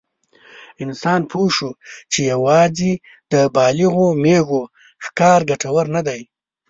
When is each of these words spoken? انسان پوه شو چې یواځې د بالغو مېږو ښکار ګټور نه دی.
انسان 0.83 1.21
پوه 1.31 1.49
شو 1.55 1.69
چې 2.11 2.19
یواځې 2.31 2.91
د 3.31 3.33
بالغو 3.55 4.07
مېږو 4.23 4.61
ښکار 5.05 5.39
ګټور 5.49 5.85
نه 5.95 6.01
دی. 6.07 6.21